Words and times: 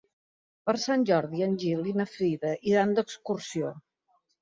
Per 0.69 0.73
Sant 0.83 1.03
Jordi 1.09 1.45
en 1.49 1.53
Gil 1.65 1.91
i 1.93 1.95
na 2.01 2.09
Frida 2.17 2.57
iran 2.73 2.99
d'excursió. 3.01 3.75